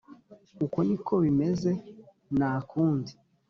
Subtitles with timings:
[0.65, 1.71] uko niko bimeze
[2.37, 3.11] nakundi